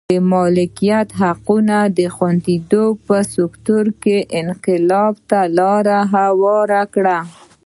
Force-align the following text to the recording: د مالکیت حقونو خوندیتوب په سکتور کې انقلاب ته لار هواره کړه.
د 0.11 0.13
مالکیت 0.31 1.07
حقونو 1.21 1.81
خوندیتوب 2.15 2.93
په 3.07 3.17
سکتور 3.35 3.85
کې 4.03 4.17
انقلاب 4.41 5.13
ته 5.29 5.39
لار 5.57 5.85
هواره 6.13 6.83
کړه. 6.93 7.17